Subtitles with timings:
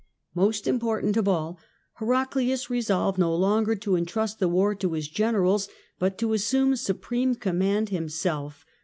[0.33, 1.59] Most important of all,
[1.99, 6.81] Heraclius resolved no longer to entrust the war to his generals, but to assume Campaigns
[6.81, 8.65] supreme command himself.